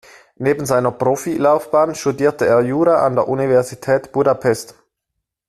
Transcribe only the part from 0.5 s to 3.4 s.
seiner Profilaufbahn studiert er Jura an der